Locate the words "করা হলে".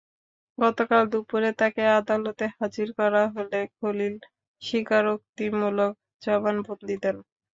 2.99-3.59